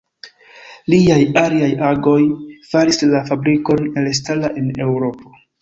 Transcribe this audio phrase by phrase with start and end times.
[0.93, 2.17] Liaj aliaj agoj
[2.71, 5.37] faris la fabrikon elstara en Eŭropo.